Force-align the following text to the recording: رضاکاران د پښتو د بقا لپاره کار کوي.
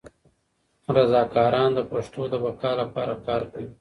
رضاکاران 0.95 1.69
د 1.77 1.79
پښتو 1.91 2.21
د 2.31 2.33
بقا 2.43 2.71
لپاره 2.81 3.13
کار 3.25 3.41
کوي. 3.51 3.67